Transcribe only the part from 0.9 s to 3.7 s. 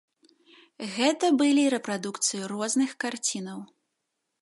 Гэта былі рэпрадукцыі розных карцінаў.